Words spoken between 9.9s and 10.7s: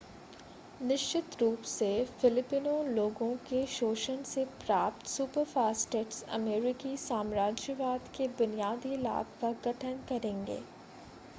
करेंगे